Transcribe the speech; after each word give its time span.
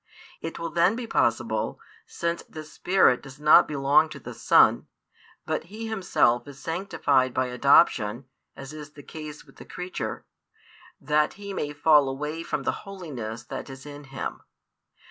It 0.41 0.57
will 0.57 0.71
then 0.71 0.95
be 0.95 1.05
possible, 1.05 1.79
since 2.07 2.41
the 2.49 2.63
Spirit 2.63 3.21
does 3.21 3.39
not 3.39 3.67
belong 3.67 4.09
to 4.09 4.19
the 4.19 4.33
Son, 4.33 4.87
but 5.45 5.65
He 5.65 5.85
Himself 5.89 6.47
is 6.47 6.57
sanctified 6.57 7.35
by 7.35 7.45
adoption, 7.49 8.25
as 8.55 8.73
is 8.73 8.93
the 8.93 9.03
case 9.03 9.45
with 9.45 9.57
the 9.57 9.63
creature, 9.65 10.25
that 10.99 11.33
He 11.33 11.53
may 11.53 11.71
fall 11.71 12.09
away 12.09 12.41
from 12.41 12.63
the 12.63 12.71
holiness 12.81 13.43
that 13.43 13.69
is 13.69 13.85
in 13.85 14.05
Him. 14.05 14.41